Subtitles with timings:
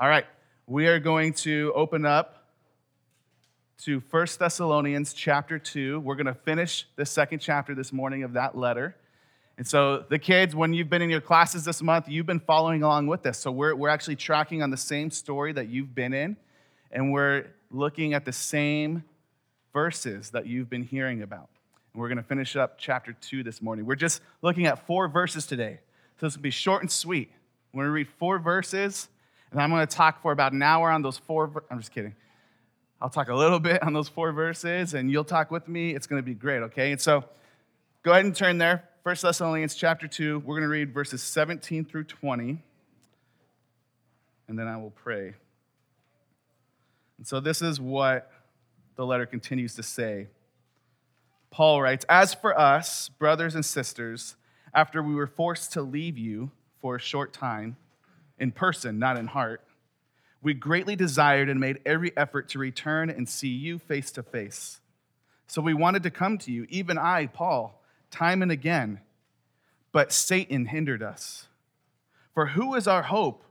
[0.00, 0.26] All right,
[0.68, 2.44] we are going to open up
[3.78, 5.98] to 1 Thessalonians chapter 2.
[5.98, 8.94] We're going to finish the second chapter this morning of that letter.
[9.56, 12.84] And so, the kids, when you've been in your classes this month, you've been following
[12.84, 13.38] along with this.
[13.38, 16.36] So, we're, we're actually tracking on the same story that you've been in,
[16.92, 19.02] and we're looking at the same
[19.72, 21.48] verses that you've been hearing about.
[21.92, 23.84] And we're going to finish up chapter 2 this morning.
[23.84, 25.80] We're just looking at four verses today.
[26.20, 27.32] So, this will be short and sweet.
[27.72, 29.08] We're going to read four verses
[29.50, 31.64] and I'm going to talk for about an hour on those four.
[31.70, 32.14] I'm just kidding.
[33.00, 35.94] I'll talk a little bit on those four verses, and you'll talk with me.
[35.94, 36.92] It's going to be great, okay?
[36.92, 37.24] And so
[38.02, 38.88] go ahead and turn there.
[39.02, 40.40] 1 Thessalonians chapter 2.
[40.40, 42.58] We're going to read verses 17 through 20,
[44.48, 45.34] and then I will pray.
[47.16, 48.30] And so this is what
[48.96, 50.28] the letter continues to say.
[51.50, 54.36] Paul writes As for us, brothers and sisters,
[54.74, 57.76] after we were forced to leave you for a short time,
[58.38, 59.62] in person, not in heart.
[60.42, 64.80] We greatly desired and made every effort to return and see you face to face.
[65.46, 69.00] So we wanted to come to you, even I, Paul, time and again,
[69.92, 71.48] but Satan hindered us.
[72.34, 73.42] For who is our hope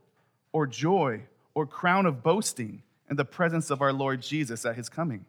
[0.52, 1.22] or joy
[1.54, 5.26] or crown of boasting in the presence of our Lord Jesus at his coming?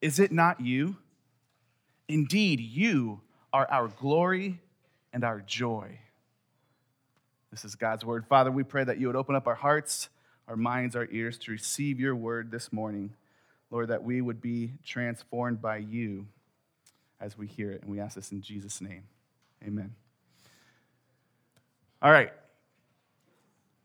[0.00, 0.96] Is it not you?
[2.06, 3.20] Indeed, you
[3.52, 4.60] are our glory
[5.12, 5.98] and our joy.
[7.50, 8.26] This is God's word.
[8.26, 10.08] Father, we pray that you would open up our hearts,
[10.46, 13.14] our minds, our ears to receive your word this morning.
[13.70, 16.26] Lord, that we would be transformed by you
[17.20, 17.82] as we hear it.
[17.82, 19.02] And we ask this in Jesus' name.
[19.66, 19.94] Amen.
[22.00, 22.32] All right.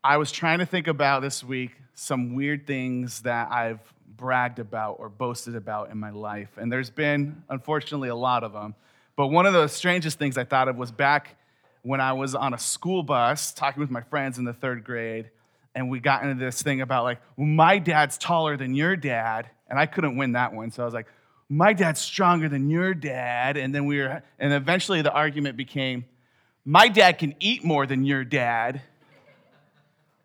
[0.03, 3.79] I was trying to think about this week some weird things that I've
[4.15, 6.49] bragged about or boasted about in my life.
[6.57, 8.75] And there's been, unfortunately, a lot of them.
[9.15, 11.37] But one of the strangest things I thought of was back
[11.83, 15.29] when I was on a school bus talking with my friends in the third grade,
[15.75, 19.77] and we got into this thing about like, my dad's taller than your dad, and
[19.77, 20.71] I couldn't win that one.
[20.71, 21.07] So I was like,
[21.49, 26.05] my dad's stronger than your dad, and then we were, and eventually the argument became,
[26.65, 28.81] my dad can eat more than your dad,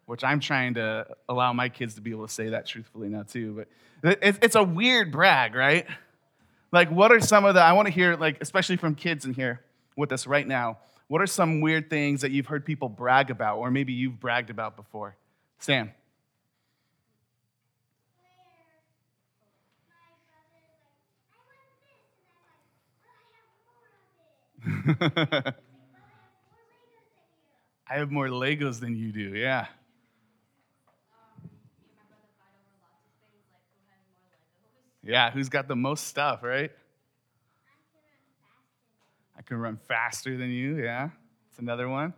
[0.06, 3.24] which I'm trying to allow my kids to be able to say that truthfully now
[3.24, 3.66] too.
[4.02, 5.86] But it's a weird brag, right?
[6.70, 7.60] Like, what are some of the?
[7.60, 9.60] I want to hear, like, especially from kids in here
[9.96, 10.78] with us right now.
[11.08, 14.50] What are some weird things that you've heard people brag about, or maybe you've bragged
[14.50, 15.16] about before?
[15.58, 15.90] Sam.
[24.66, 25.54] I
[27.88, 29.66] have more Legos than you do, yeah.
[35.02, 36.70] Yeah, who's got the most stuff, right?
[39.48, 41.08] Can run faster than you, yeah?
[41.48, 42.12] It's another one.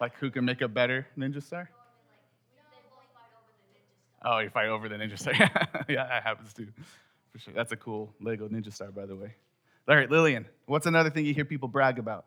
[0.00, 1.68] Like who can make a better ninja star?
[4.24, 5.34] Oh, you fight over the ninja star.
[5.38, 5.48] Yeah.
[5.86, 6.68] Yeah, that happens too.
[7.32, 7.52] For sure.
[7.54, 9.34] That's a cool Lego ninja star, by the way.
[9.86, 12.24] All right, Lillian, what's another thing you hear people brag about?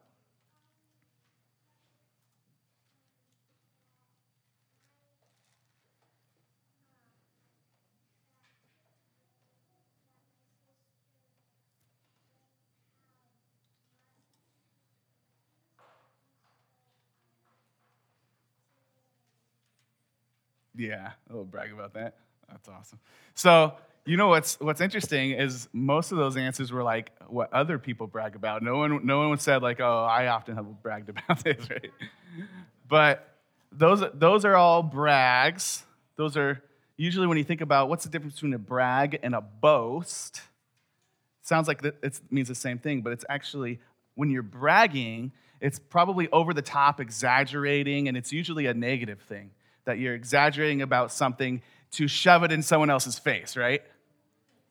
[20.78, 22.16] Yeah, a little brag about that.
[22.50, 23.00] That's awesome.
[23.34, 23.74] So,
[24.06, 28.06] you know what's what's interesting is most of those answers were like what other people
[28.06, 28.62] brag about.
[28.62, 31.92] No one no one said like, "Oh, I often have bragged about this," right?
[32.88, 33.28] But
[33.72, 35.84] those those are all brags.
[36.18, 36.62] Those are
[36.98, 40.42] usually when you think about what's the difference between a brag and a boast.
[41.42, 43.80] Sounds like it means the same thing, but it's actually
[44.16, 49.52] when you're bragging, it's probably over the top, exaggerating, and it's usually a negative thing
[49.86, 53.82] that you're exaggerating about something to shove it in someone else's face, right?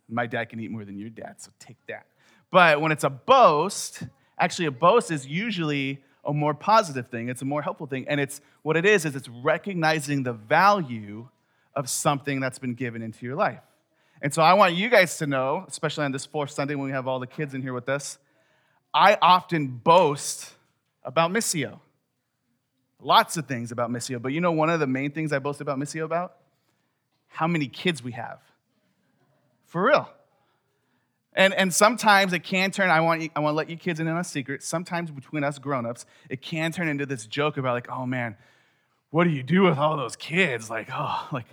[0.09, 2.07] My dad can eat more than your dad, so take that.
[2.51, 4.03] But when it's a boast,
[4.39, 8.07] actually, a boast is usually a more positive thing, it's a more helpful thing.
[8.09, 11.29] And it's what it is, is it's recognizing the value
[11.75, 13.61] of something that's been given into your life.
[14.23, 16.93] And so I want you guys to know, especially on this fourth Sunday when we
[16.93, 18.19] have all the kids in here with us,
[18.93, 20.53] I often boast
[21.03, 21.81] about Missio.
[23.05, 25.61] Lots of things about Missio, but you know one of the main things I boast
[25.61, 26.37] about Missio about?
[27.29, 28.41] How many kids we have.
[29.67, 30.09] For real.
[31.35, 34.01] And, and sometimes it can turn, I want, you, I want to let you kids
[34.01, 34.63] in on a secret.
[34.63, 38.37] Sometimes between us grown-ups, it can turn into this joke about like, oh man,
[39.11, 40.71] what do you do with all those kids?
[40.71, 41.47] Like, oh, like,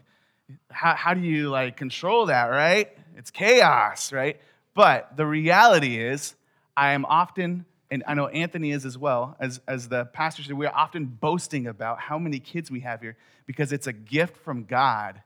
[0.69, 2.95] how, how do you like control that, right?
[3.17, 4.39] It's chaos, right?
[4.73, 6.35] But the reality is,
[6.77, 10.53] I am often and I know Anthony is as well, as, as the pastor said,
[10.53, 14.37] we are often boasting about how many kids we have here because it's a gift
[14.37, 15.21] from God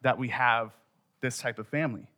[0.00, 0.72] that we have
[1.20, 2.08] this type of family.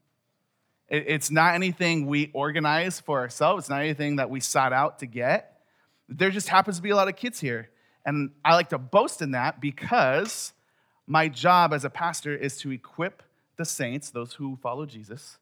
[0.88, 5.00] It, it's not anything we organize for ourselves, it's not anything that we sought out
[5.00, 5.60] to get.
[6.08, 7.68] There just happens to be a lot of kids here.
[8.06, 10.52] And I like to boast in that because
[11.08, 13.22] my job as a pastor is to equip
[13.56, 15.38] the saints, those who follow Jesus,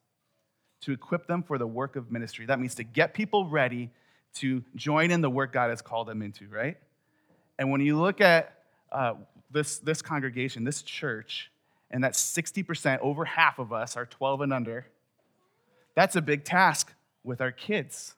[0.80, 2.46] to equip them for the work of ministry.
[2.46, 3.90] That means to get people ready
[4.36, 6.76] to join in the work God has called them into, right?
[7.58, 8.52] And when you look at
[8.92, 9.14] uh,
[9.50, 11.50] this, this congregation, this church,
[11.90, 14.86] and that 60%, over half of us are 12 and under,
[15.94, 16.92] that's a big task
[17.24, 18.14] with our kids.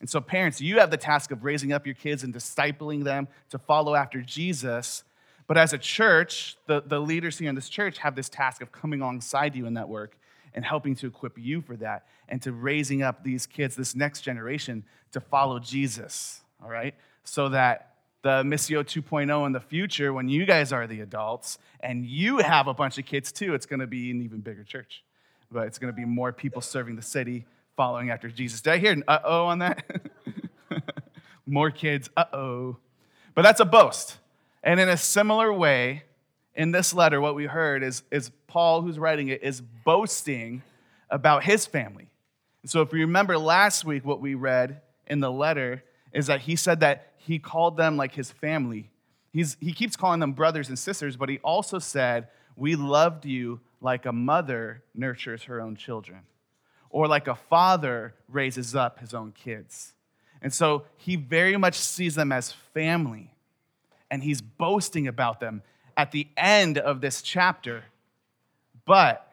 [0.00, 3.28] And so, parents, you have the task of raising up your kids and discipling them
[3.50, 5.04] to follow after Jesus.
[5.46, 8.72] But as a church, the, the leaders here in this church have this task of
[8.72, 10.16] coming alongside you in that work
[10.54, 14.22] and helping to equip you for that and to raising up these kids, this next
[14.22, 16.94] generation, to follow Jesus, all right?
[17.24, 22.06] So that the Missio 2.0 in the future, when you guys are the adults and
[22.06, 25.02] you have a bunch of kids too, it's gonna be an even bigger church.
[25.50, 27.46] But it's gonna be more people serving the city,
[27.76, 28.60] following after Jesus.
[28.60, 29.84] Did I hear an uh oh on that?
[31.46, 32.76] more kids, uh oh.
[33.34, 34.18] But that's a boast.
[34.62, 36.04] And in a similar way,
[36.54, 40.62] in this letter, what we heard is, is Paul, who's writing it, is boasting
[41.10, 42.08] about his family.
[42.62, 45.82] And so, if you remember last week, what we read in the letter
[46.12, 48.90] is that he said that he called them like his family.
[49.32, 53.60] He's, he keeps calling them brothers and sisters, but he also said, We loved you
[53.80, 56.20] like a mother nurtures her own children,
[56.90, 59.94] or like a father raises up his own kids.
[60.42, 63.34] And so he very much sees them as family,
[64.10, 65.62] and he's boasting about them
[65.96, 67.84] at the end of this chapter.
[68.84, 69.28] But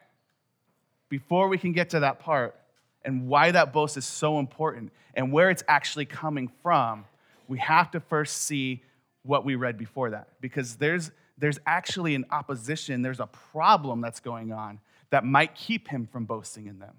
[1.10, 2.56] before we can get to that part
[3.04, 7.06] and why that boast is so important and where it's actually coming from,
[7.48, 8.84] we have to first see
[9.24, 14.20] what we read before that because there's there's actually an opposition, there's a problem that's
[14.20, 14.80] going on
[15.10, 16.96] that might keep him from boasting in them.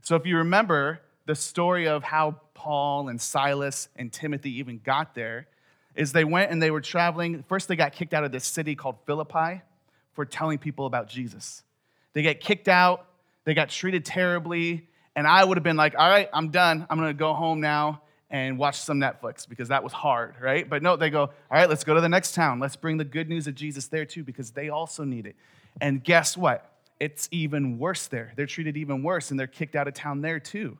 [0.00, 5.14] So if you remember the story of how Paul and Silas and Timothy even got
[5.14, 5.48] there,
[5.96, 7.44] is they went and they were traveling.
[7.48, 9.62] First, they got kicked out of this city called Philippi
[10.12, 11.62] for telling people about Jesus.
[12.12, 13.06] They get kicked out,
[13.44, 16.86] they got treated terribly, and I would have been like, all right, I'm done.
[16.88, 20.68] I'm gonna go home now and watch some Netflix because that was hard, right?
[20.68, 22.58] But no, they go, all right, let's go to the next town.
[22.58, 25.36] Let's bring the good news of Jesus there too because they also need it.
[25.80, 26.72] And guess what?
[26.98, 28.32] It's even worse there.
[28.36, 30.78] They're treated even worse and they're kicked out of town there too.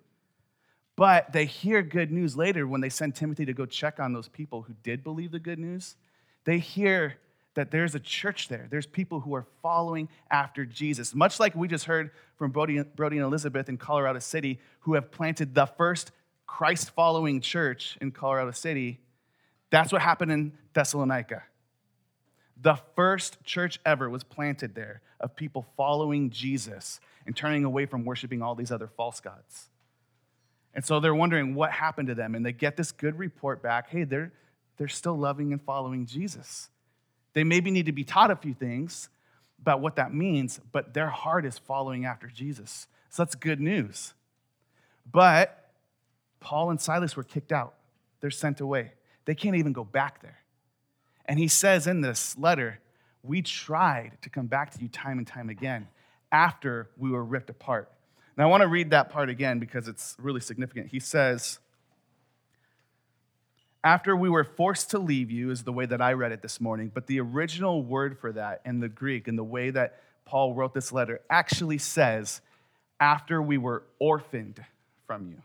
[0.96, 4.28] But they hear good news later when they send Timothy to go check on those
[4.28, 5.94] people who did believe the good news.
[6.44, 7.16] They hear
[7.54, 8.66] that there's a church there.
[8.70, 11.14] There's people who are following after Jesus.
[11.14, 15.10] Much like we just heard from Brody, Brody and Elizabeth in Colorado City, who have
[15.10, 16.12] planted the first
[16.46, 19.00] Christ following church in Colorado City.
[19.70, 21.42] That's what happened in Thessalonica.
[22.60, 28.04] The first church ever was planted there of people following Jesus and turning away from
[28.04, 29.68] worshiping all these other false gods.
[30.76, 32.34] And so they're wondering what happened to them.
[32.34, 34.30] And they get this good report back hey, they're,
[34.76, 36.68] they're still loving and following Jesus.
[37.32, 39.08] They maybe need to be taught a few things
[39.58, 42.86] about what that means, but their heart is following after Jesus.
[43.08, 44.12] So that's good news.
[45.10, 45.70] But
[46.40, 47.74] Paul and Silas were kicked out,
[48.20, 48.92] they're sent away.
[49.24, 50.38] They can't even go back there.
[51.24, 52.80] And he says in this letter,
[53.22, 55.88] We tried to come back to you time and time again
[56.30, 57.90] after we were ripped apart.
[58.36, 60.88] Now, I want to read that part again because it's really significant.
[60.88, 61.58] He says,
[63.82, 66.60] After we were forced to leave you, is the way that I read it this
[66.60, 70.54] morning, but the original word for that in the Greek and the way that Paul
[70.54, 72.42] wrote this letter actually says,
[73.00, 74.62] After we were orphaned
[75.06, 75.42] from you.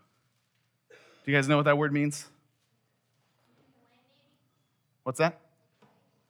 [1.23, 2.25] Do you guys know what that word means?
[5.03, 5.39] What's that?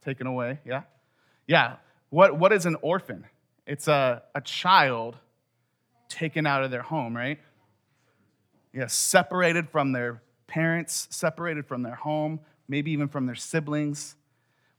[0.03, 0.83] Taken away, yeah?
[1.47, 1.77] Yeah.
[2.09, 3.25] What, what is an orphan?
[3.65, 5.17] It's a, a child
[6.11, 7.39] taken out of their home, right?
[8.73, 14.15] Yeah, separated from their parents, separated from their home, maybe even from their siblings.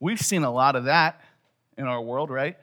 [0.01, 1.21] We've seen a lot of that
[1.77, 2.57] in our world, right?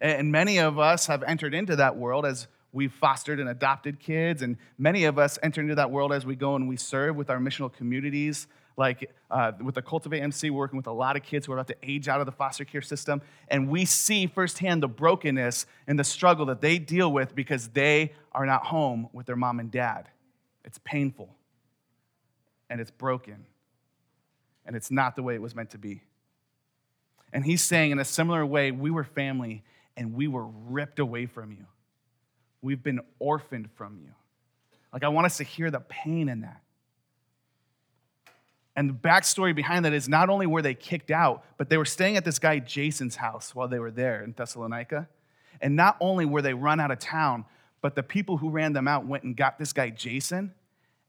[0.00, 4.42] And many of us have entered into that world as we've fostered and adopted kids,
[4.42, 7.30] and many of us enter into that world as we go and we serve with
[7.30, 8.46] our missional communities
[8.76, 11.68] like uh, with the Cultivate MC, working with a lot of kids who are about
[11.68, 13.20] to age out of the foster care system.
[13.48, 18.12] And we see firsthand the brokenness and the struggle that they deal with because they
[18.32, 20.08] are not home with their mom and dad.
[20.64, 21.34] It's painful
[22.68, 23.44] and it's broken
[24.66, 26.02] and it's not the way it was meant to be.
[27.32, 29.62] And he's saying, in a similar way, we were family
[29.96, 31.66] and we were ripped away from you.
[32.62, 34.10] We've been orphaned from you.
[34.92, 36.62] Like, I want us to hear the pain in that.
[38.76, 41.84] And the backstory behind that is not only were they kicked out, but they were
[41.84, 45.08] staying at this guy Jason's house while they were there in Thessalonica.
[45.60, 47.44] And not only were they run out of town,
[47.82, 50.54] but the people who ran them out went and got this guy Jason,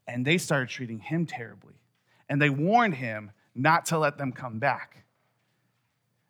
[0.06, 1.74] and they started treating him terribly.
[2.28, 5.04] And they warned him not to let them come back.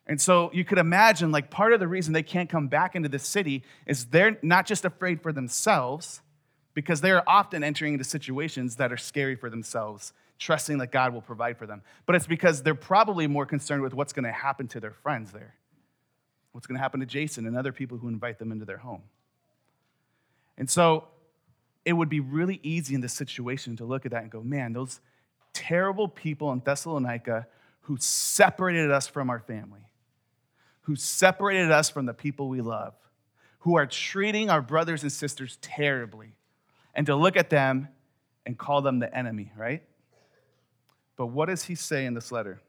[0.05, 3.07] And so you could imagine, like, part of the reason they can't come back into
[3.07, 6.21] the city is they're not just afraid for themselves,
[6.73, 10.11] because they are often entering into situations that are scary for themselves,
[10.43, 11.81] trusting that God will provide for them.
[12.05, 15.31] But it's because they're probably more concerned with what's going to happen to their friends
[15.31, 15.55] there,
[16.51, 19.03] what's going to happen to Jason and other people who invite them into their home.
[20.57, 21.07] And so
[21.85, 24.73] it would be really easy in this situation to look at that and go, man,
[24.73, 24.99] those
[25.53, 27.47] terrible people in Thessalonica
[27.81, 29.87] who separated us from our family,
[30.81, 32.93] who separated us from the people we love,
[33.59, 36.35] who are treating our brothers and sisters terribly,
[36.93, 37.87] and to look at them
[38.45, 39.83] and call them the enemy, right?
[41.15, 42.61] But what does he say in this letter?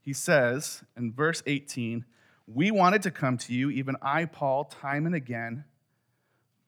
[0.00, 2.04] He says in verse 18,
[2.46, 5.64] We wanted to come to you, even I, Paul, time and again,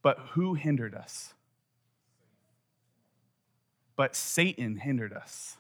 [0.02, 1.35] but who hindered us?
[3.97, 5.56] But Satan hindered us.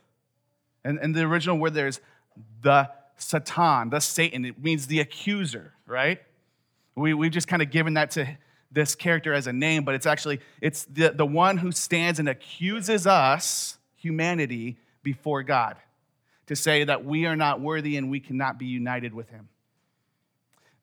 [0.84, 2.00] And, and the original word there is
[2.62, 4.44] the Satan, the Satan.
[4.44, 6.20] It means the accuser, right?
[6.94, 8.38] We, we've just kind of given that to
[8.70, 12.28] this character as a name, but it's actually, it's the, the one who stands and
[12.28, 13.77] accuses us,
[14.08, 15.76] humanity, before God
[16.46, 19.48] to say that we are not worthy and we cannot be united with him.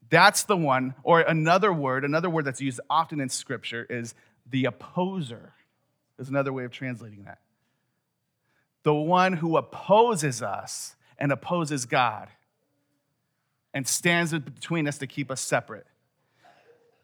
[0.10, 4.14] That's the one, or another word, another word that's used often in scripture is
[4.48, 5.54] the opposer,
[6.20, 7.40] is another way of translating that.
[8.84, 12.28] The one who opposes us and opposes God
[13.74, 15.88] and stands between us to keep us separate.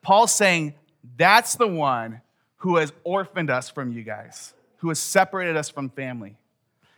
[0.03, 0.75] Paul's saying
[1.17, 2.21] that's the one
[2.57, 6.35] who has orphaned us from you guys, who has separated us from family.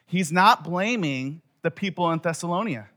[0.06, 2.88] He's not blaming the people in Thessalonica.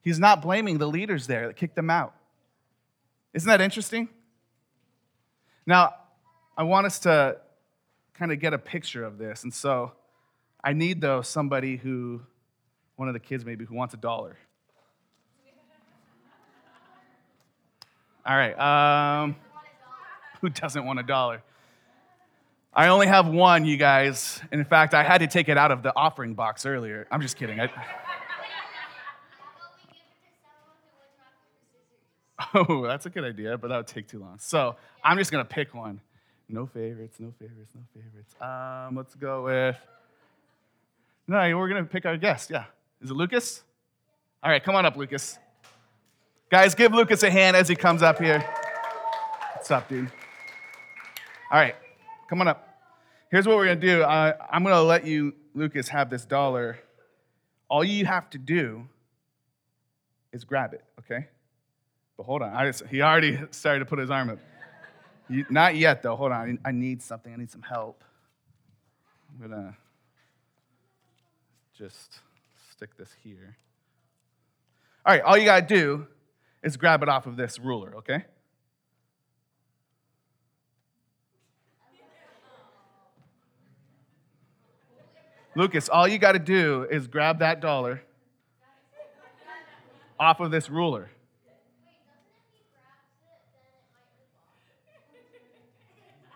[0.00, 2.14] He's not blaming the leaders there that kicked them out.
[3.34, 4.08] Isn't that interesting?
[5.66, 5.94] Now,
[6.56, 7.36] I want us to
[8.14, 9.42] kind of get a picture of this.
[9.42, 9.92] And so
[10.62, 12.22] I need, though, somebody who,
[12.96, 14.38] one of the kids maybe, who wants a dollar.
[18.24, 18.58] All right.
[18.58, 19.36] Um,
[20.40, 21.42] who doesn't want a dollar?
[22.76, 24.40] I only have one, you guys.
[24.50, 27.06] In fact, I had to take it out of the offering box earlier.
[27.10, 27.60] I'm just kidding.
[27.60, 27.70] I,
[32.54, 34.38] Oh, that's a good idea, but that would take too long.
[34.38, 36.00] So I'm just gonna pick one.
[36.48, 38.34] No favorites, no favorites, no favorites.
[38.40, 39.76] Um, let's go with.
[41.26, 42.50] No, we're gonna pick our guest.
[42.50, 42.64] Yeah,
[43.00, 43.62] is it Lucas?
[44.42, 45.38] All right, come on up, Lucas.
[46.50, 48.40] Guys, give Lucas a hand as he comes up here.
[49.54, 50.10] What's up, dude?
[51.50, 51.74] All right,
[52.28, 52.68] come on up.
[53.30, 54.02] Here's what we're gonna do.
[54.02, 56.78] Uh, I'm gonna let you, Lucas, have this dollar.
[57.68, 58.88] All you have to do
[60.32, 61.28] is grab it, okay?
[62.16, 64.38] But hold on, just, he already started to put his arm up.
[65.28, 66.16] You, not yet, though.
[66.16, 67.32] Hold on, I need something.
[67.32, 68.04] I need some help.
[69.30, 69.76] I'm gonna
[71.76, 72.20] just
[72.70, 73.56] stick this here.
[75.04, 76.06] All right, all you gotta do
[76.62, 78.24] is grab it off of this ruler, okay?
[85.56, 88.02] Lucas, all you got to do is grab that dollar
[90.18, 91.10] off of this ruler.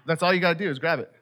[0.07, 1.13] That's all you got to do is grab it.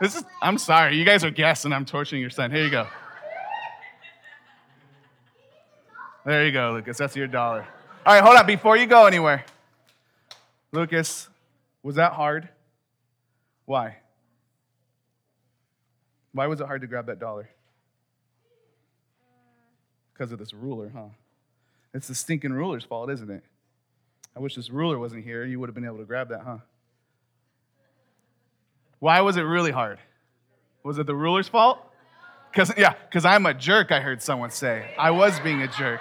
[0.00, 2.50] This is, I'm sorry, you guys are guessing I'm torturing your son.
[2.50, 2.86] Here you go.
[6.24, 6.96] There you go, Lucas.
[6.96, 7.66] That's your dollar.
[8.06, 8.46] All right, hold on.
[8.46, 9.44] Before you go anywhere,
[10.72, 11.28] Lucas,
[11.82, 12.48] was that hard?
[13.64, 13.96] Why?
[16.32, 17.48] Why was it hard to grab that dollar?
[20.12, 21.08] Because of this ruler, huh?
[21.92, 23.42] It's the stinking ruler's fault, isn't it?
[24.36, 25.44] I wish this ruler wasn't here.
[25.44, 26.58] You would have been able to grab that, huh?
[29.00, 29.98] Why was it really hard?
[30.84, 31.78] Was it the ruler's fault?
[32.50, 33.92] Because yeah, because I'm a jerk.
[33.92, 36.00] I heard someone say I was being a jerk,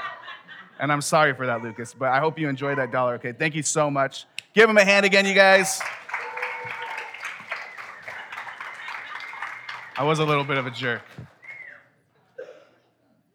[0.79, 1.93] and I'm sorry for that, Lucas.
[1.93, 3.15] But I hope you enjoyed that dollar.
[3.15, 4.25] Okay, thank you so much.
[4.53, 5.81] Give him a hand again, you guys.
[9.99, 11.01] I was a little bit of a jerk.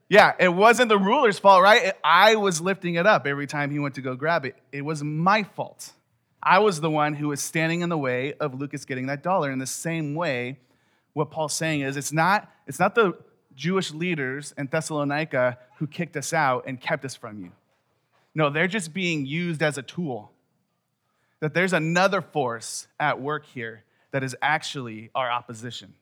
[0.09, 1.93] Yeah, it wasn't the ruler's fault, right?
[2.03, 4.57] I was lifting it up every time he went to go grab it.
[4.73, 5.93] It was my fault.
[6.43, 9.51] I was the one who was standing in the way of Lucas getting that dollar.
[9.51, 10.59] In the same way,
[11.13, 13.13] what Paul's saying is it's not, it's not the
[13.55, 17.53] Jewish leaders in Thessalonica who kicked us out and kept us from you.
[18.35, 20.33] No, they're just being used as a tool.
[21.41, 25.93] That there's another force at work here that is actually our opposition.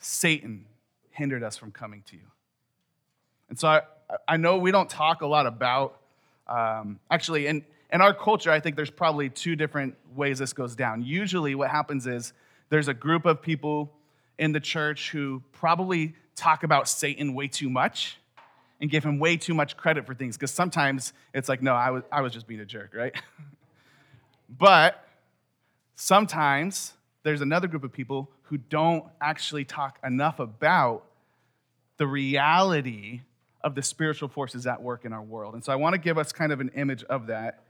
[0.00, 0.66] Satan
[1.10, 2.22] hindered us from coming to you.
[3.48, 3.82] And so I,
[4.26, 6.00] I know we don't talk a lot about,
[6.48, 10.74] um, actually, in, in our culture, I think there's probably two different ways this goes
[10.74, 11.02] down.
[11.02, 12.32] Usually, what happens is
[12.70, 13.92] there's a group of people
[14.38, 18.16] in the church who probably talk about Satan way too much
[18.80, 21.90] and give him way too much credit for things because sometimes it's like, no, I
[21.90, 23.14] was, I was just being a jerk, right?
[24.58, 25.06] but
[25.96, 31.04] sometimes there's another group of people who don't actually talk enough about
[31.98, 33.20] the reality
[33.62, 35.54] of the spiritual forces at work in our world.
[35.54, 37.62] And so I want to give us kind of an image of that.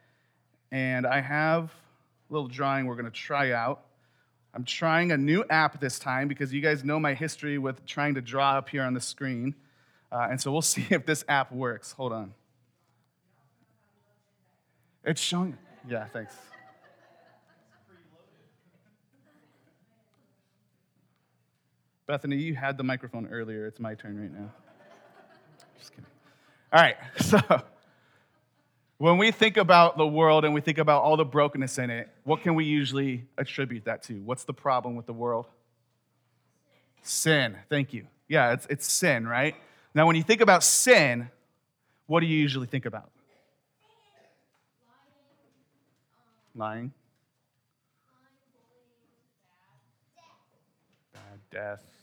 [0.73, 3.83] And I have a little drawing we're going to try out.
[4.55, 8.15] I'm trying a new app this time because you guys know my history with trying
[8.15, 9.55] to draw up here on the screen.
[10.11, 11.93] Uh, and so we'll see if this app works.
[11.93, 12.33] Hold on.
[15.05, 15.59] It's showing.
[15.87, 16.35] Yeah, thanks.
[22.11, 23.67] Bethany, you had the microphone earlier.
[23.69, 24.51] It's my turn right now.
[25.79, 26.07] Just kidding.
[26.73, 27.39] All right, so
[28.99, 32.09] when we think about the world and we think about all the brokenness in it,
[32.25, 34.15] what can we usually attribute that to?
[34.23, 35.47] What's the problem with the world?
[37.03, 37.57] Sin.
[37.69, 38.09] Thank you.
[38.27, 39.55] Yeah, it's, it's sin, right?
[39.95, 41.31] Now, when you think about sin,
[42.09, 43.13] what do you usually think about?
[46.57, 46.93] Lying.
[51.15, 52.00] Bad death.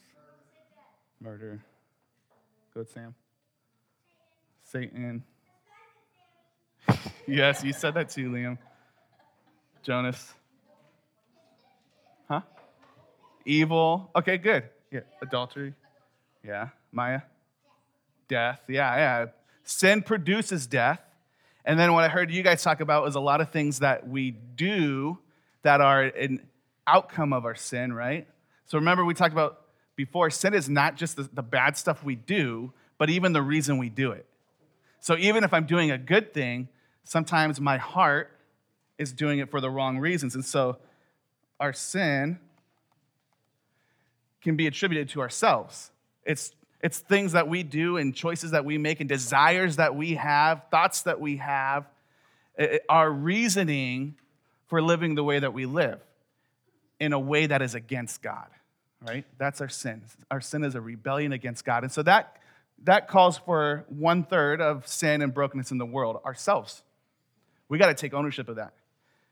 [1.19, 1.59] Murder.
[2.73, 3.15] Good, Sam.
[4.63, 5.23] Satan.
[7.27, 8.57] yes, you said that too, Liam.
[9.81, 10.33] Jonas.
[12.27, 12.41] Huh?
[13.45, 14.11] Evil.
[14.15, 14.63] Okay, good.
[14.91, 15.01] Yeah.
[15.21, 15.73] Adultery.
[16.43, 16.69] Yeah.
[16.91, 17.21] Maya.
[18.27, 18.61] Death.
[18.67, 19.25] Yeah, yeah.
[19.63, 21.01] Sin produces death.
[21.65, 24.07] And then what I heard you guys talk about was a lot of things that
[24.07, 25.17] we do
[25.63, 26.47] that are an
[26.85, 28.27] outcome of our sin, right?
[28.67, 29.61] So remember, we talked about
[29.97, 33.77] before sin is not just the, the bad stuff we do, but even the reason
[33.77, 34.25] we do it.
[35.01, 36.69] So even if I'm doing a good thing,
[37.03, 38.31] sometimes my heart
[38.97, 40.35] is doing it for the wrong reasons.
[40.35, 40.77] And so
[41.59, 42.39] our sin
[44.41, 45.91] can be attributed to ourselves.
[46.23, 50.13] It's, it's things that we do and choices that we make and desires that we
[50.13, 51.85] have, thoughts that we have,
[52.87, 54.15] our reasoning
[54.67, 55.99] for living the way that we live
[56.99, 58.47] in a way that is against God,
[59.05, 59.25] right?
[59.37, 60.03] That's our sin.
[60.31, 61.83] Our sin is a rebellion against God.
[61.83, 62.37] And so that
[62.83, 66.83] that calls for one third of sin and brokenness in the world ourselves.
[67.69, 68.73] We got to take ownership of that.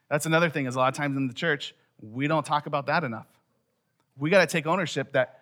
[0.09, 2.87] That's another thing, is a lot of times in the church, we don't talk about
[2.87, 3.27] that enough.
[4.17, 5.41] We got to take ownership that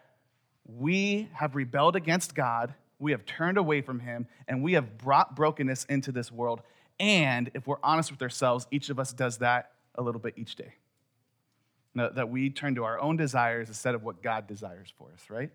[0.65, 5.35] we have rebelled against God, we have turned away from Him, and we have brought
[5.35, 6.61] brokenness into this world.
[6.99, 10.55] And if we're honest with ourselves, each of us does that a little bit each
[10.55, 10.73] day.
[11.95, 15.51] That we turn to our own desires instead of what God desires for us, right?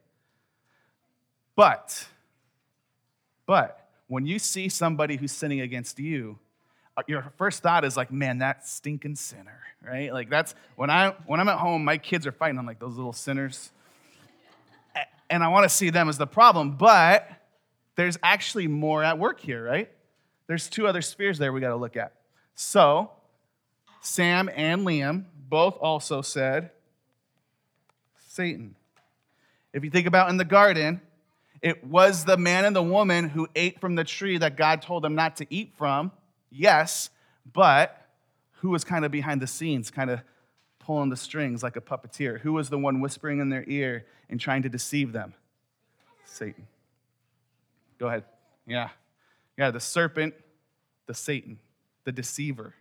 [1.57, 2.07] But
[3.45, 6.39] but when you see somebody who's sinning against you,
[6.97, 10.13] uh, your first thought is like, man, that stinking sinner, right?
[10.13, 12.59] Like that's when I when I'm at home, my kids are fighting.
[12.59, 13.71] I'm like those little sinners,
[15.31, 16.77] and I want to see them as the problem.
[16.77, 17.29] But
[17.97, 19.91] there's actually more at work here, right?
[20.47, 22.13] There's two other spheres there we got to look at.
[22.55, 23.11] So
[24.01, 26.71] Sam and Liam both also said
[28.17, 28.75] Satan.
[29.73, 31.01] If you think about in the garden,
[31.61, 35.03] it was the man and the woman who ate from the tree that God told
[35.03, 36.13] them not to eat from,
[36.51, 37.11] yes,
[37.53, 38.07] but
[38.61, 40.21] who was kind of behind the scenes, kind of
[40.79, 42.41] pulling the strings like a puppeteer?
[42.41, 45.35] Who was the one whispering in their ear and trying to deceive them?
[46.25, 46.67] Satan.
[47.99, 48.25] Go ahead.
[48.67, 48.91] Yeah.
[49.57, 50.35] Yeah, the serpent,
[51.07, 51.59] the Satan,
[52.05, 52.75] the deceiver,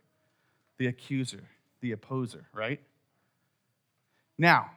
[0.78, 1.44] the accuser,
[1.88, 2.80] the opposer, right?
[4.38, 4.71] Now,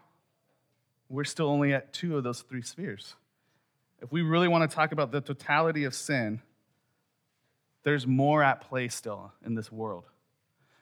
[1.09, 3.15] we're still only at two of those three spheres
[4.03, 6.41] if we really want to talk about the totality of sin,
[7.83, 10.05] there's more at play still in this world.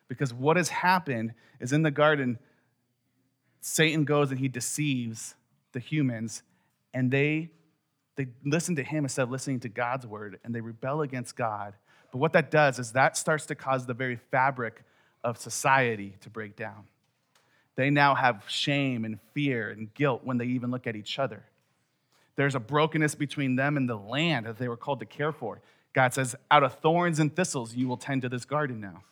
[0.09, 2.39] Because what has happened is in the garden,
[3.61, 5.35] Satan goes and he deceives
[5.73, 6.43] the humans,
[6.95, 7.51] and they,
[8.17, 11.75] they listen to him instead of listening to God's word, and they rebel against God.
[12.11, 14.83] But what that does is that starts to cause the very fabric
[15.25, 16.85] of society to break down.
[17.77, 21.45] They now have shame and fear and guilt when they even look at each other.
[22.37, 25.61] There's a brokenness between them and the land that they were called to care for.
[25.93, 29.03] God says, out of thorns and thistles, you will tend to this garden now.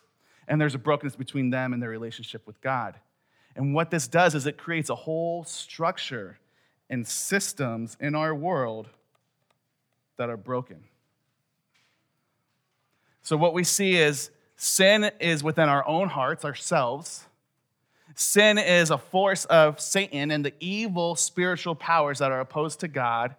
[0.47, 2.95] And there's a brokenness between them and their relationship with God.
[3.55, 6.37] And what this does is it creates a whole structure
[6.89, 8.87] and systems in our world
[10.17, 10.83] that are broken.
[13.23, 17.25] So, what we see is sin is within our own hearts, ourselves.
[18.15, 22.87] Sin is a force of Satan and the evil spiritual powers that are opposed to
[22.87, 23.35] God.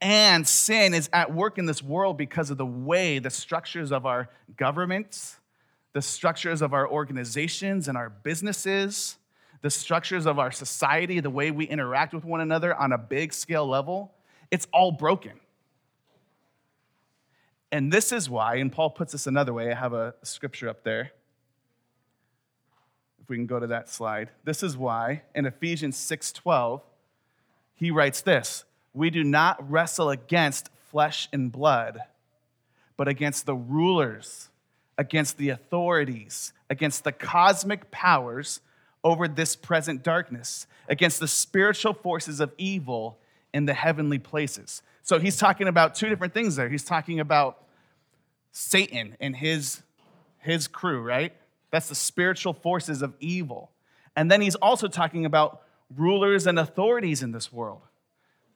[0.00, 4.04] And sin is at work in this world because of the way the structures of
[4.04, 5.38] our governments,
[5.92, 9.16] the structures of our organizations and our businesses,
[9.62, 13.32] the structures of our society, the way we interact with one another on a big
[13.32, 14.12] scale level,
[14.50, 15.32] it's all broken.
[17.72, 20.84] And this is why, and Paul puts this another way, I have a scripture up
[20.84, 21.12] there.
[23.20, 24.30] If we can go to that slide.
[24.44, 26.82] This is why in Ephesians 6:12
[27.74, 31.98] he writes this, we do not wrestle against flesh and blood,
[32.96, 34.48] but against the rulers,
[34.96, 38.60] against the authorities, against the cosmic powers
[39.04, 43.18] over this present darkness, against the spiritual forces of evil
[43.56, 44.82] in the heavenly places.
[45.02, 46.68] So he's talking about two different things there.
[46.68, 47.64] He's talking about
[48.52, 49.80] Satan and his,
[50.40, 51.32] his crew, right?
[51.70, 53.70] That's the spiritual forces of evil.
[54.14, 55.62] And then he's also talking about
[55.96, 57.80] rulers and authorities in this world.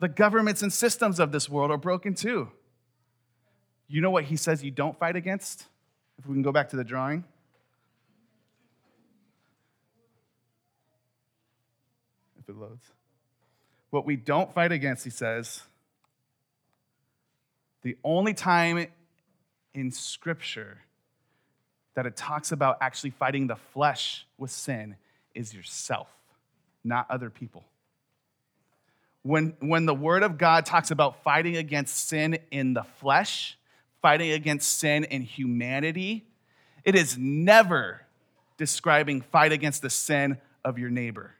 [0.00, 2.50] The governments and systems of this world are broken too.
[3.88, 5.64] You know what he says you don't fight against?
[6.18, 7.24] If we can go back to the drawing.
[12.38, 12.92] If it loads.
[13.90, 15.62] What we don't fight against, he says,
[17.82, 18.86] the only time
[19.74, 20.78] in Scripture
[21.94, 24.96] that it talks about actually fighting the flesh with sin
[25.34, 26.08] is yourself,
[26.84, 27.64] not other people.
[29.22, 33.58] When, when the Word of God talks about fighting against sin in the flesh,
[34.00, 36.26] fighting against sin in humanity,
[36.84, 38.02] it is never
[38.56, 41.34] describing fight against the sin of your neighbor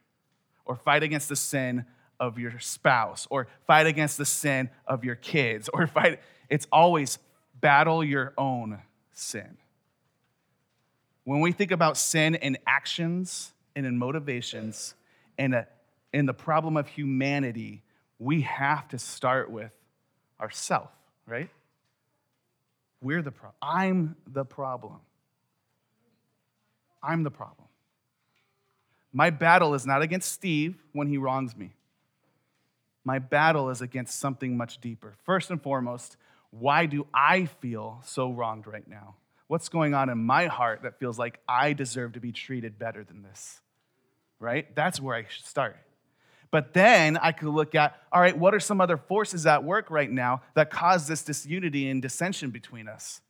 [0.65, 1.85] or fight against the sin
[2.21, 6.21] of your spouse or fight against the sin of your kids or fight.
[6.49, 7.17] It's always
[7.59, 8.79] battle your own
[9.11, 9.57] sin.
[11.23, 14.95] When we think about sin in actions and in motivations
[15.37, 15.67] and a
[16.13, 17.83] in the problem of humanity,
[18.19, 19.71] we have to start with
[20.41, 20.89] ourself,
[21.25, 21.49] right?
[23.01, 23.55] We're the problem.
[23.61, 24.99] I'm the problem.
[27.01, 27.67] I'm the problem.
[29.13, 31.71] My battle is not against Steve when he wrongs me.
[33.03, 35.15] My battle is against something much deeper.
[35.23, 36.17] First and foremost,
[36.51, 39.15] why do I feel so wronged right now?
[39.47, 43.03] What's going on in my heart that feels like I deserve to be treated better
[43.03, 43.61] than this?
[44.39, 44.73] Right?
[44.75, 45.77] That's where I should start.
[46.51, 49.89] But then I could look at, all right, what are some other forces at work
[49.89, 53.21] right now that cause this disunity and dissension between us?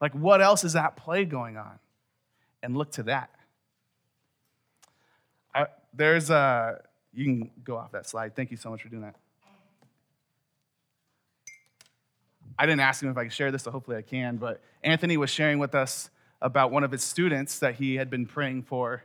[0.00, 1.78] Like, what else is at play going on?
[2.62, 3.30] And look to that.
[5.54, 6.82] I, there's a,
[7.14, 8.34] you can go off that slide.
[8.34, 9.16] Thank you so much for doing that.
[12.58, 14.36] I didn't ask him if I could share this, so hopefully I can.
[14.36, 18.26] But Anthony was sharing with us about one of his students that he had been
[18.26, 19.02] praying for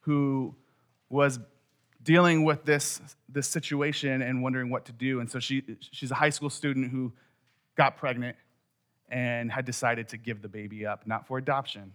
[0.00, 0.54] who
[1.08, 1.38] was
[2.02, 5.20] dealing with this, this situation and wondering what to do.
[5.20, 7.12] And so she, she's a high school student who
[7.76, 8.36] got pregnant
[9.08, 11.92] and had decided to give the baby up, not for adoption,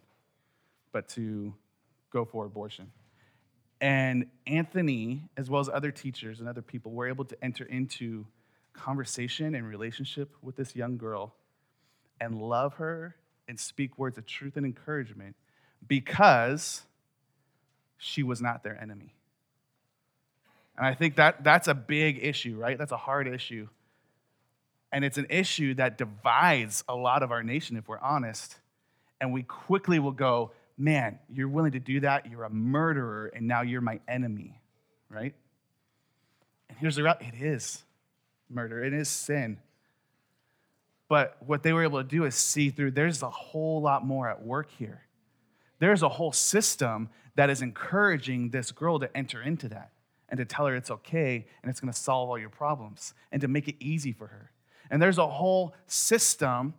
[0.91, 1.53] but to
[2.11, 2.89] go for abortion.
[3.79, 8.25] And Anthony, as well as other teachers and other people, were able to enter into
[8.73, 11.35] conversation and relationship with this young girl
[12.19, 13.15] and love her
[13.47, 15.35] and speak words of truth and encouragement
[15.87, 16.83] because
[17.97, 19.13] she was not their enemy.
[20.77, 22.77] And I think that that's a big issue, right?
[22.77, 23.67] That's a hard issue.
[24.91, 28.57] And it's an issue that divides a lot of our nation, if we're honest.
[29.19, 32.29] And we quickly will go, man, you're willing to do that?
[32.29, 34.61] You're a murderer, and now you're my enemy,
[35.09, 35.33] right?
[36.69, 37.83] And here's the reality it is
[38.49, 39.57] murder, it is sin.
[41.09, 44.29] But what they were able to do is see through there's a whole lot more
[44.29, 45.03] at work here.
[45.79, 49.91] There's a whole system that is encouraging this girl to enter into that
[50.27, 53.41] and to tell her it's okay and it's going to solve all your problems and
[53.41, 54.51] to make it easy for her.
[54.89, 56.73] And there's a whole system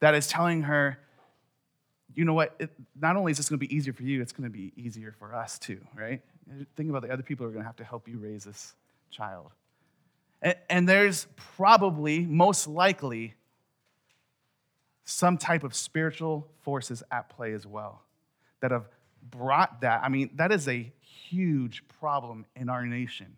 [0.00, 0.98] that is telling her,
[2.18, 4.32] you know what, it, not only is this going to be easier for you, it's
[4.32, 6.20] going to be easier for us too, right?
[6.74, 8.74] Think about the other people who are going to have to help you raise this
[9.08, 9.52] child.
[10.42, 13.34] And, and there's probably, most likely,
[15.04, 18.02] some type of spiritual forces at play as well
[18.62, 18.88] that have
[19.30, 20.00] brought that.
[20.02, 20.92] I mean, that is a
[21.28, 23.36] huge problem in our nation.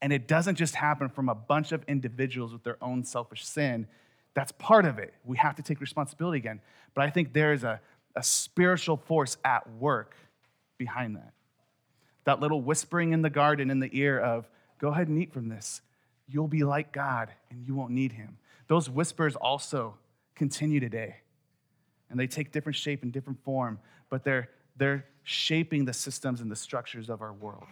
[0.00, 3.86] And it doesn't just happen from a bunch of individuals with their own selfish sin.
[4.32, 5.12] That's part of it.
[5.22, 6.62] We have to take responsibility again.
[6.94, 7.80] But I think there is a,
[8.16, 10.16] a spiritual force at work
[10.78, 11.32] behind that.
[12.24, 15.48] That little whispering in the garden in the ear of, go ahead and eat from
[15.48, 15.80] this.
[16.28, 18.38] You'll be like God and you won't need him.
[18.68, 19.96] Those whispers also
[20.34, 21.16] continue today.
[22.08, 26.50] And they take different shape and different form, but they're, they're shaping the systems and
[26.50, 27.64] the structures of our world.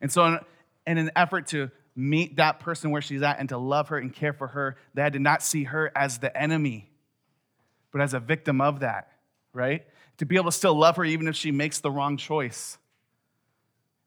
[0.00, 0.38] And so, in,
[0.86, 4.12] in an effort to meet that person where she's at and to love her and
[4.12, 6.90] care for her, they had to not see her as the enemy,
[7.92, 9.12] but as a victim of that,
[9.52, 9.86] right?
[10.18, 12.78] To be able to still love her even if she makes the wrong choice.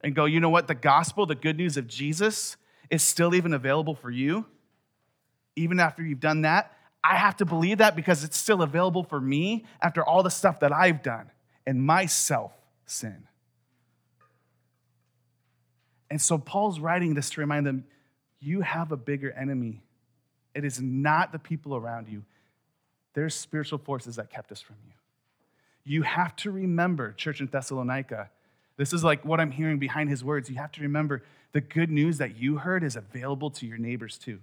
[0.01, 0.67] And go, you know what?
[0.67, 2.57] The gospel, the good news of Jesus,
[2.89, 4.45] is still even available for you.
[5.55, 9.19] Even after you've done that, I have to believe that because it's still available for
[9.19, 11.29] me after all the stuff that I've done
[11.65, 12.51] and my self
[12.85, 13.27] sin.
[16.09, 17.85] And so Paul's writing this to remind them
[18.39, 19.81] you have a bigger enemy.
[20.53, 22.23] It is not the people around you,
[23.13, 24.93] there's spiritual forces that kept us from you.
[25.83, 28.29] You have to remember, church in Thessalonica,
[28.77, 30.49] this is like what I'm hearing behind his words.
[30.49, 34.17] You have to remember the good news that you heard is available to your neighbors
[34.17, 34.39] too,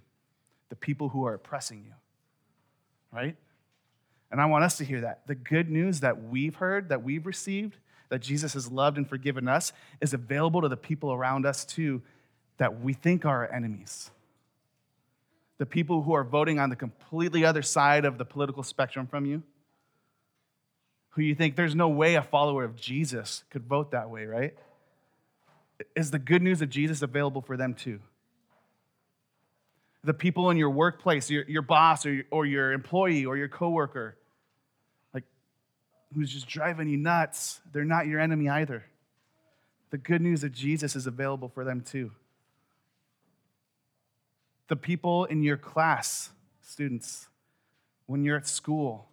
[0.69, 1.93] the people who are oppressing you
[3.11, 3.35] right?
[4.31, 5.25] And I want us to hear that.
[5.27, 7.77] The good news that we've heard, that we've received,
[8.09, 12.01] that Jesus has loved and forgiven us, is available to the people around us too
[12.57, 14.11] that we think are our enemies.
[15.59, 19.25] The people who are voting on the completely other side of the political spectrum from
[19.25, 19.43] you,
[21.11, 24.55] who you think there's no way a follower of Jesus could vote that way, right?
[25.95, 27.99] Is the good news of Jesus available for them too?
[30.03, 33.49] the people in your workplace, your, your boss or your, or your employee or your
[33.49, 34.17] coworker,
[35.13, 35.25] like
[36.15, 38.85] who's just driving you nuts, they're not your enemy either.
[39.91, 42.11] The good news of Jesus is available for them too.
[44.69, 46.29] The people in your class,
[46.61, 47.27] students,
[48.05, 49.09] when you're at school,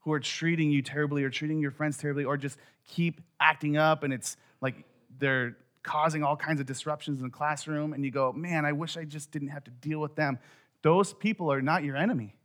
[0.00, 4.02] who are treating you terribly or treating your friends terribly or just keep acting up
[4.02, 4.84] and it's like
[5.18, 8.96] they're causing all kinds of disruptions in the classroom, and you go, man, I wish
[8.96, 10.38] I just didn't have to deal with them.
[10.82, 12.36] Those people are not your enemy.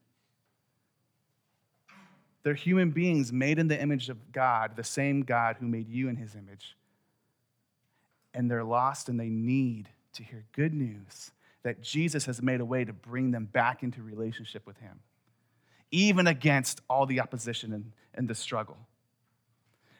[2.44, 6.08] They're human beings made in the image of God, the same God who made you
[6.08, 6.78] in his image.
[8.34, 11.32] And they're lost and they need to hear good news
[11.64, 15.00] that Jesus has made a way to bring them back into relationship with him,
[15.92, 18.78] even against all the opposition and, and the struggle.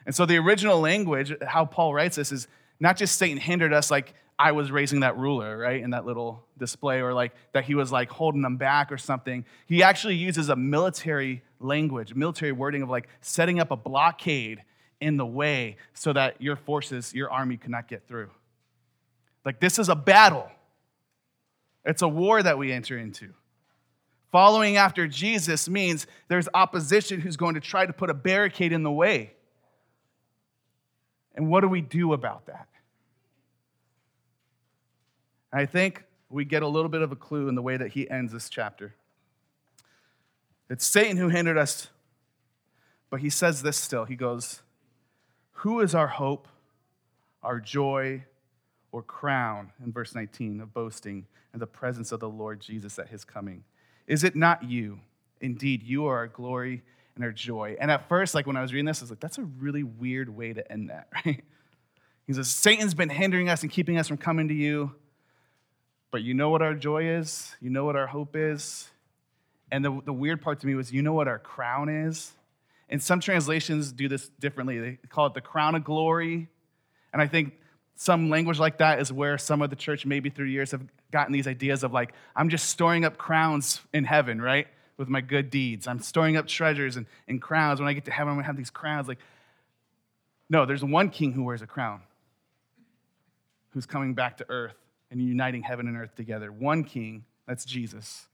[0.06, 2.48] And so, the original language, how Paul writes this, is
[2.80, 6.44] not just Satan hindered us like I was raising that ruler, right, in that little
[6.56, 9.44] display, or like that he was like holding them back or something.
[9.66, 14.62] He actually uses a military language, military wording of like setting up a blockade
[15.00, 18.30] in the way so that your forces, your army cannot get through.
[19.44, 20.48] Like this is a battle,
[21.88, 23.32] it's a war that we enter into.
[24.30, 28.82] Following after Jesus means there's opposition who's going to try to put a barricade in
[28.82, 29.32] the way.
[31.34, 32.68] And what do we do about that?
[35.50, 38.08] I think we get a little bit of a clue in the way that he
[38.10, 38.94] ends this chapter.
[40.68, 41.88] It's Satan who hindered us,
[43.08, 44.04] but he says this still.
[44.04, 44.60] He goes,
[45.52, 46.48] Who is our hope,
[47.42, 48.24] our joy,
[48.92, 53.08] or crown, in verse 19 of boasting in the presence of the Lord Jesus at
[53.08, 53.64] his coming?
[54.06, 55.00] Is it not you?
[55.40, 56.82] Indeed, you are our glory
[57.14, 57.76] and our joy.
[57.80, 59.82] And at first, like when I was reading this, I was like, that's a really
[59.82, 61.44] weird way to end that, right?
[62.26, 64.94] He says, Satan's been hindering us and keeping us from coming to you.
[66.10, 67.54] But you know what our joy is?
[67.60, 68.88] You know what our hope is?
[69.70, 72.32] And the, the weird part to me was, you know what our crown is?
[72.88, 74.78] And some translations do this differently.
[74.78, 76.48] They call it the crown of glory.
[77.12, 77.54] And I think
[78.00, 81.32] some language like that is where some of the church, maybe through years, have gotten
[81.32, 84.68] these ideas of like, I'm just storing up crowns in heaven, right?
[84.98, 85.86] with my good deeds.
[85.86, 87.80] I'm storing up treasures and, and crowns.
[87.80, 89.08] When I get to heaven, I'm to have these crowns.
[89.08, 89.20] Like,
[90.50, 92.02] no, there's one king who wears a crown
[93.70, 94.74] who's coming back to earth
[95.10, 96.50] and uniting heaven and earth together.
[96.50, 98.26] One king, that's Jesus.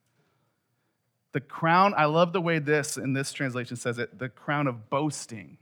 [1.33, 4.89] The crown, I love the way this in this translation says it the crown of
[4.89, 5.59] boasting.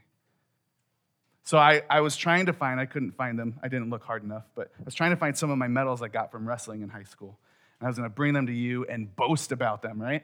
[1.44, 3.58] So I, I was trying to find, I couldn't find them.
[3.62, 6.00] I didn't look hard enough, but I was trying to find some of my medals
[6.02, 7.38] I got from wrestling in high school.
[7.80, 10.22] And I was going to bring them to you and boast about them, right?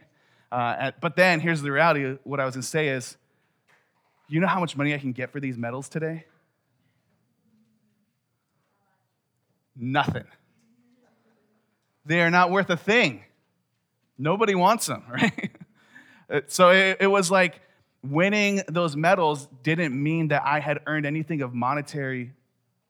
[0.52, 3.16] Uh, at, but then here's the reality what I was going to say is,
[4.28, 6.24] you know how much money I can get for these medals today?
[9.76, 10.24] Nothing.
[12.04, 13.22] They are not worth a thing.
[14.16, 15.50] Nobody wants them, right?
[16.46, 17.60] so it, it was like
[18.10, 22.32] winning those medals didn't mean that I had earned anything of monetary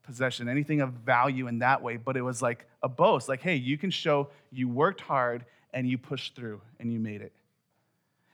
[0.03, 3.57] possession, anything of value in that way, but it was like a boast like, hey,
[3.57, 7.33] you can show you worked hard and you pushed through and you made it.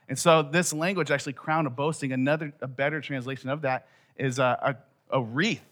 [0.09, 4.39] And so this language actually crown of boasting, another a better translation of that is
[4.39, 4.77] a,
[5.11, 5.65] a, a wreath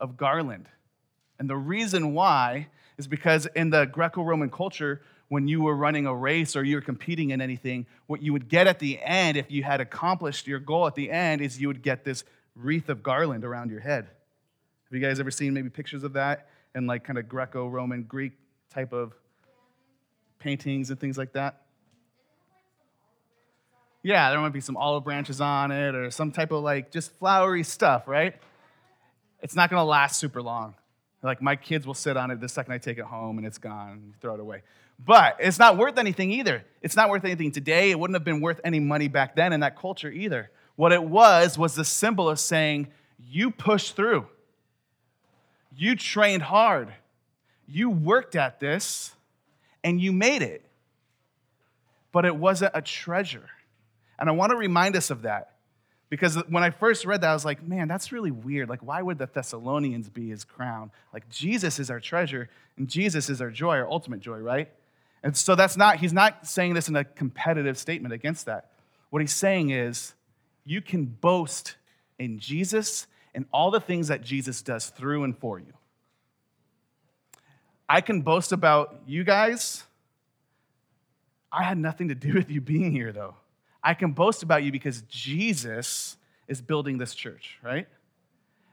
[0.00, 0.68] of garland.
[1.38, 6.14] And the reason why is because in the Greco-Roman culture, when you were running a
[6.14, 9.50] race or you were competing in anything, what you would get at the end, if
[9.50, 12.22] you had accomplished your goal at the end, is you would get this
[12.54, 14.04] wreath of garland around your head.
[14.04, 18.02] Have you guys ever seen maybe pictures of that and like kind of Greco Roman
[18.02, 18.32] Greek
[18.68, 19.14] type of
[20.38, 21.62] paintings and things like that?
[24.02, 27.10] Yeah, there might be some olive branches on it or some type of like just
[27.12, 28.34] flowery stuff, right?
[29.40, 30.74] It's not gonna last super long.
[31.22, 33.58] Like my kids will sit on it the second I take it home and it's
[33.58, 34.62] gone throw it away.
[35.04, 36.64] But it's not worth anything either.
[36.80, 37.90] It's not worth anything today.
[37.90, 40.50] It wouldn't have been worth any money back then in that culture either.
[40.76, 44.26] What it was was the symbol of saying, you pushed through.
[45.76, 46.92] You trained hard.
[47.66, 49.14] You worked at this
[49.82, 50.64] and you made it.
[52.10, 53.48] But it wasn't a treasure.
[54.18, 55.51] And I want to remind us of that.
[56.12, 58.68] Because when I first read that, I was like, man, that's really weird.
[58.68, 60.90] Like, why would the Thessalonians be his crown?
[61.10, 64.68] Like, Jesus is our treasure, and Jesus is our joy, our ultimate joy, right?
[65.22, 68.72] And so that's not, he's not saying this in a competitive statement against that.
[69.08, 70.12] What he's saying is,
[70.66, 71.76] you can boast
[72.18, 75.72] in Jesus and all the things that Jesus does through and for you.
[77.88, 79.84] I can boast about you guys.
[81.50, 83.36] I had nothing to do with you being here, though.
[83.82, 86.16] I can boast about you because Jesus
[86.46, 87.88] is building this church, right?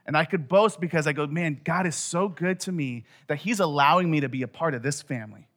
[0.06, 3.38] And I could boast because I go, man, God is so good to me that
[3.38, 5.48] He's allowing me to be a part of this family.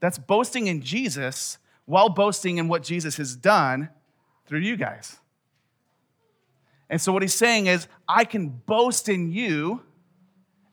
[0.00, 3.88] That's boasting in Jesus while boasting in what Jesus has done
[4.46, 5.18] through you guys.
[6.88, 9.82] And so, what He's saying is, I can boast in you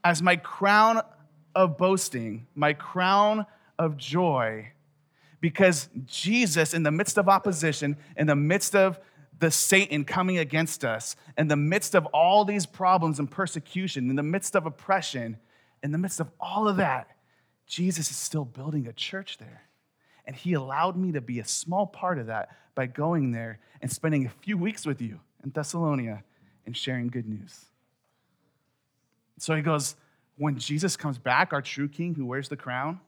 [0.03, 1.01] as my crown
[1.55, 3.45] of boasting, my crown
[3.77, 4.71] of joy
[5.41, 8.99] because Jesus, in the midst of opposition, in the midst of
[9.39, 14.15] the Satan coming against us, in the midst of all these problems and persecution, in
[14.15, 15.37] the midst of oppression,
[15.81, 17.07] in the midst of all of that,
[17.65, 19.63] Jesus is still building a church there.
[20.25, 23.91] And he allowed me to be a small part of that by going there and
[23.91, 26.23] spending a few weeks with you in Thessalonica
[26.65, 27.65] and sharing good news.
[29.37, 29.95] So he goes,
[30.35, 32.99] when Jesus comes back, our true king who wears the crown,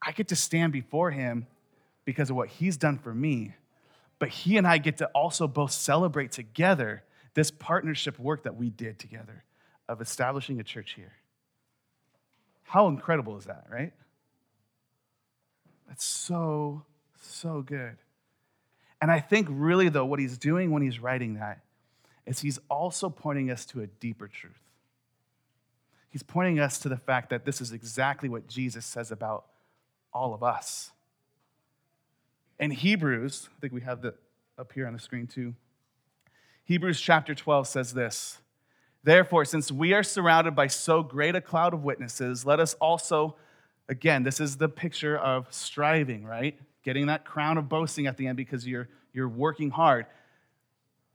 [0.00, 1.46] I get to stand before him
[2.04, 3.54] because of what he's done for me.
[4.18, 7.02] But he and I get to also both celebrate together
[7.34, 9.44] this partnership work that we did together
[9.88, 11.12] of establishing a church here.
[12.64, 13.92] How incredible is that, right?
[15.86, 16.84] That's so,
[17.20, 17.96] so good.
[19.00, 21.60] And I think really, though, what he's doing when he's writing that
[22.26, 24.60] is he's also pointing us to a deeper truth.
[26.10, 29.46] He's pointing us to the fact that this is exactly what Jesus says about
[30.12, 30.92] all of us.
[32.58, 34.16] In Hebrews, I think we have that
[34.58, 35.54] up here on the screen too.
[36.64, 38.38] Hebrews chapter 12 says this
[39.04, 43.36] Therefore, since we are surrounded by so great a cloud of witnesses, let us also,
[43.88, 46.58] again, this is the picture of striving, right?
[46.82, 50.06] Getting that crown of boasting at the end because you're, you're working hard.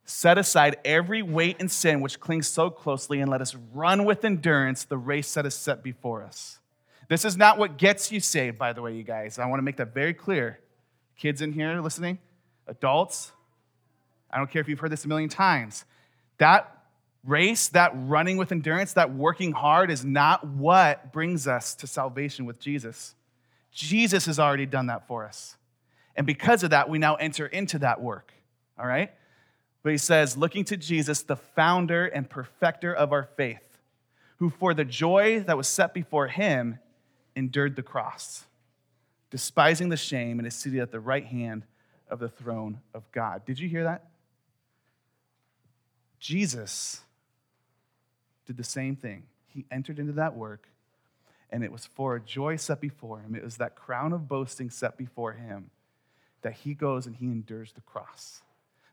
[0.06, 4.26] Set aside every weight and sin which clings so closely, and let us run with
[4.26, 6.60] endurance the race that is set before us.
[7.10, 9.40] This is not what gets you saved, by the way, you guys.
[9.40, 10.60] I want to make that very clear.
[11.18, 12.18] Kids in here listening,
[12.68, 13.32] adults,
[14.32, 15.86] I don't care if you've heard this a million times.
[16.40, 16.86] That
[17.24, 22.46] race, that running with endurance, that working hard is not what brings us to salvation
[22.46, 23.16] with Jesus.
[23.72, 25.56] Jesus has already done that for us.
[26.16, 28.34] And because of that, we now enter into that work.
[28.78, 29.12] All right?
[29.84, 33.80] But he says, looking to Jesus, the founder and perfecter of our faith,
[34.38, 36.80] who for the joy that was set before him
[37.36, 38.46] endured the cross,
[39.32, 41.64] despising the shame, and is seated at the right hand
[42.10, 43.46] of the throne of God.
[43.46, 44.06] Did you hear that?
[46.20, 47.02] Jesus
[48.46, 49.24] did the same thing.
[49.48, 50.68] He entered into that work,
[51.50, 53.36] and it was for a joy set before him.
[53.36, 55.70] It was that crown of boasting set before him
[56.42, 58.42] that he goes and he endures the cross.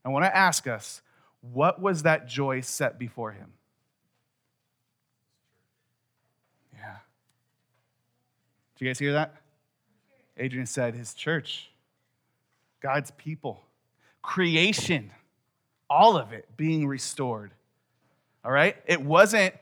[0.04, 1.02] I want to ask us,
[1.40, 3.52] what was that joy set before him?
[8.80, 9.34] Did you guys hear that?
[10.38, 11.68] Adrian said his church,
[12.80, 13.60] God's people,
[14.22, 15.10] creation,
[15.90, 17.50] all of it being restored.
[18.42, 18.74] All right?
[18.86, 19.54] It wasn't,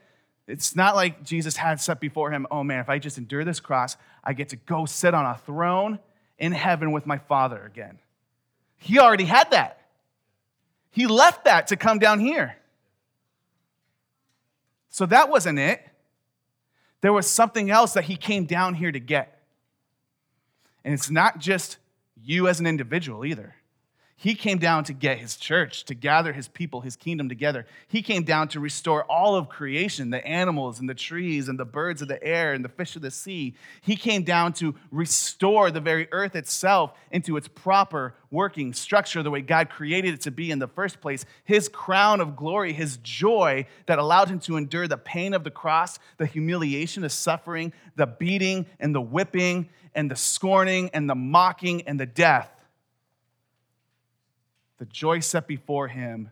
[0.46, 3.58] it's not like Jesus had set before him, oh man, if I just endure this
[3.58, 5.98] cross, I get to go sit on a throne
[6.38, 7.98] in heaven with my Father again.
[8.76, 9.80] He already had that.
[10.92, 12.54] He left that to come down here.
[14.90, 15.84] So that wasn't it.
[17.00, 19.42] There was something else that he came down here to get.
[20.84, 21.78] And it's not just
[22.20, 23.54] you as an individual either.
[24.20, 27.66] He came down to get his church, to gather his people, his kingdom together.
[27.86, 31.64] He came down to restore all of creation, the animals and the trees and the
[31.64, 33.54] birds of the air and the fish of the sea.
[33.80, 39.30] He came down to restore the very earth itself into its proper working structure, the
[39.30, 41.24] way God created it to be in the first place.
[41.44, 45.52] His crown of glory, his joy that allowed him to endure the pain of the
[45.52, 51.14] cross, the humiliation, the suffering, the beating and the whipping and the scorning and the
[51.14, 52.50] mocking and the death
[54.78, 56.30] the joy set before him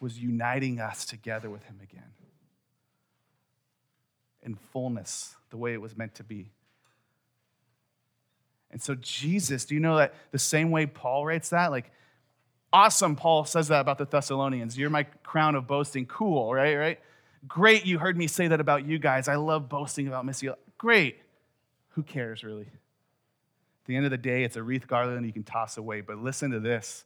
[0.00, 2.12] was uniting us together with him again
[4.42, 6.50] in fullness, the way it was meant to be.
[8.70, 11.70] And so, Jesus, do you know that the same way Paul writes that?
[11.70, 11.90] Like,
[12.72, 14.76] awesome, Paul says that about the Thessalonians.
[14.78, 16.06] You're my crown of boasting.
[16.06, 16.76] Cool, right?
[16.76, 17.00] Right?
[17.46, 19.26] Great, you heard me say that about you guys.
[19.26, 20.54] I love boasting about Missio.
[20.76, 21.18] Great.
[21.90, 22.68] Who cares, really?
[23.88, 26.02] The end of the day, it's a wreath garland you can toss away.
[26.02, 27.04] But listen to this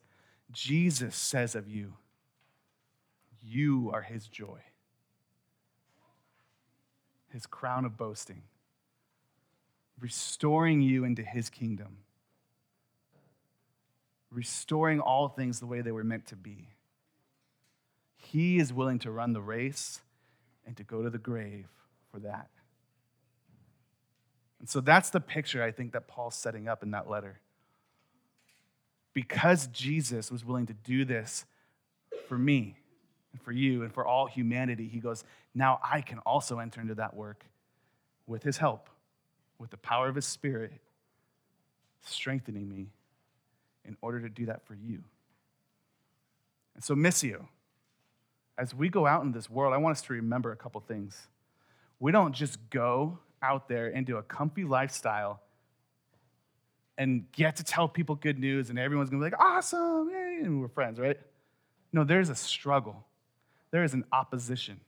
[0.51, 1.95] Jesus says of you,
[3.43, 4.59] you are his joy,
[7.33, 8.43] his crown of boasting,
[9.99, 11.99] restoring you into his kingdom,
[14.31, 16.69] restoring all things the way they were meant to be.
[18.17, 20.01] He is willing to run the race
[20.67, 21.69] and to go to the grave
[22.11, 22.49] for that.
[24.63, 27.41] And so that's the picture I think that Paul's setting up in that letter.
[29.13, 31.45] Because Jesus was willing to do this
[32.29, 32.77] for me
[33.33, 36.95] and for you and for all humanity, he goes, Now I can also enter into
[36.95, 37.45] that work
[38.29, 38.89] with his help,
[39.59, 40.73] with the power of his spirit,
[42.01, 42.93] strengthening me
[43.85, 45.03] in order to do that for you.
[46.77, 47.49] And so, Missio,
[48.57, 51.27] as we go out in this world, I want us to remember a couple things.
[51.99, 55.41] We don't just go out there into a comfy lifestyle
[56.99, 60.61] and get to tell people good news, and everyone's gonna be like, awesome, yay, and
[60.61, 61.19] we're friends, right?
[61.93, 63.05] No, there's a struggle,
[63.71, 64.81] there is an opposition.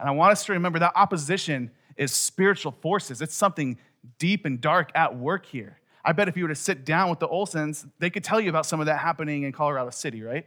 [0.00, 3.78] And I want us to remember that opposition is spiritual forces, it's something
[4.18, 5.78] deep and dark at work here.
[6.04, 8.50] I bet if you were to sit down with the Olsons, they could tell you
[8.50, 10.46] about some of that happening in Colorado City, right?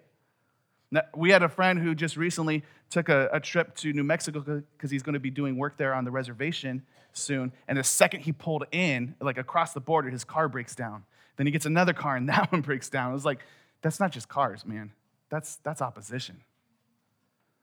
[1.15, 4.91] We had a friend who just recently took a, a trip to New Mexico because
[4.91, 6.83] he's going to be doing work there on the reservation
[7.13, 7.51] soon.
[7.67, 11.03] And the second he pulled in, like across the border, his car breaks down.
[11.37, 13.11] Then he gets another car and that one breaks down.
[13.11, 13.39] It was like,
[13.81, 14.91] that's not just cars, man.
[15.29, 16.41] That's, that's opposition.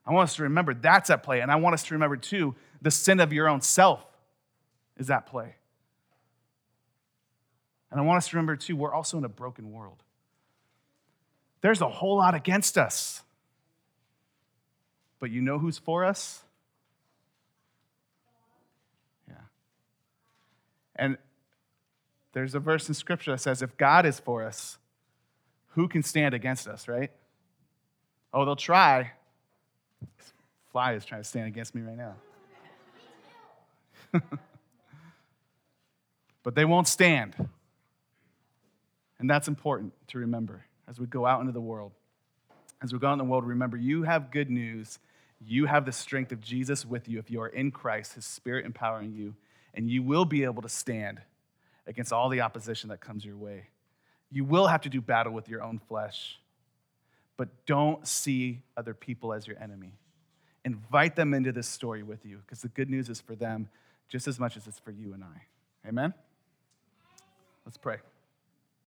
[0.05, 1.39] I want us to remember that's at play.
[1.39, 4.05] And I want us to remember, too, the sin of your own self
[4.97, 5.55] is at play.
[7.89, 10.03] And I want us to remember, too, we're also in a broken world.
[11.63, 13.23] There's a whole lot against us.
[15.21, 16.43] But you know who's for us?
[19.29, 19.35] Yeah.
[20.97, 21.17] And
[22.33, 24.77] there's a verse in Scripture that says, if God is for us,
[25.69, 27.11] who can stand against us, right?
[28.33, 29.11] Oh, they'll try.
[30.17, 30.33] This
[30.73, 32.15] fly is trying to stand against me right now.
[36.43, 37.33] but they won't stand.
[39.17, 41.91] And that's important to remember as we go out into the world.
[42.81, 44.99] As we go out in the world, remember you have good news
[45.47, 48.65] you have the strength of Jesus with you if you are in Christ, his spirit
[48.65, 49.35] empowering you,
[49.73, 51.19] and you will be able to stand
[51.85, 53.67] against all the opposition that comes your way.
[54.31, 56.39] You will have to do battle with your own flesh,
[57.37, 59.93] but don't see other people as your enemy.
[60.65, 63.69] Invite them into this story with you because the good news is for them
[64.07, 65.87] just as much as it's for you and I.
[65.87, 66.13] Amen?
[67.65, 67.97] Let's pray.